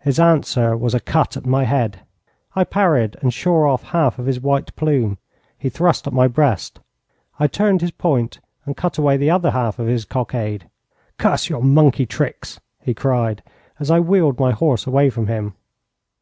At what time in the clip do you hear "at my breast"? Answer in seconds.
6.06-6.80